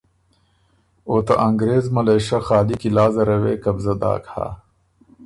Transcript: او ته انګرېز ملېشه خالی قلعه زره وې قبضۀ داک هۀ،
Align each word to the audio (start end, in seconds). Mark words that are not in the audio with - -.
او 1.07 1.15
ته 1.27 1.33
انګرېز 1.47 1.85
ملېشه 1.95 2.37
خالی 2.47 2.75
قلعه 2.81 3.07
زره 3.15 3.35
وې 3.43 3.53
قبضۀ 3.63 3.93
داک 4.01 4.23
هۀ، 4.33 4.47